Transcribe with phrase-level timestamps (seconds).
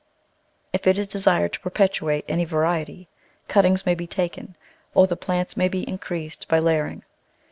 [0.73, 3.07] If it is desired to perpetuate any variety
[3.47, 4.55] cuttings may be taken,
[4.95, 7.03] or the plants may be increased by layer ing.